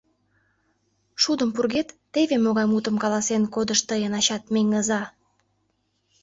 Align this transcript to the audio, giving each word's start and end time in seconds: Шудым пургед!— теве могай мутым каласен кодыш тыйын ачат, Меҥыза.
Шудым 1.21 1.49
пургед!— 1.55 1.87
теве 2.13 2.35
могай 2.45 2.67
мутым 2.71 2.95
каласен 3.03 3.43
кодыш 3.53 3.79
тыйын 3.89 4.13
ачат, 4.19 4.43
Меҥыза. 4.53 5.01